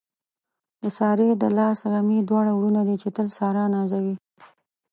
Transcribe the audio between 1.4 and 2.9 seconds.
د لاس غمي دواړه وروڼه